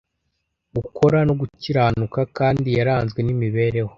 [0.75, 2.19] gukora, no gukiranuka!
[2.37, 3.89] Kandi yaranzwe n’imibereho